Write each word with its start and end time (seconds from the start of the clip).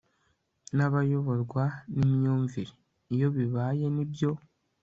n'abayoborwa 0.75 1.63
n'imyumvire). 1.95 2.71
iyo 3.13 3.27
bibaye 3.35 3.85
ni 3.95 4.05
byo 4.11 4.31